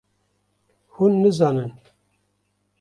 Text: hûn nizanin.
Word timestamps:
hûn 0.93 1.13
nizanin. 1.21 1.71